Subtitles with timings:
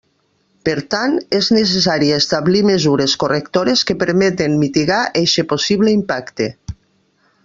[0.67, 6.49] Per tant, és necessari establir mesures correctores que permeten mitigar eixe possible impacte.